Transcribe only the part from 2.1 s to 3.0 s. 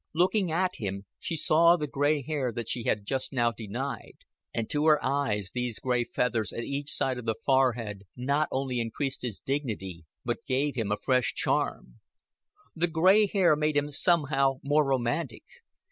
hair that she